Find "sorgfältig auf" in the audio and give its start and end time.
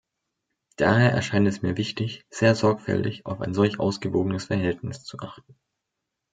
2.55-3.39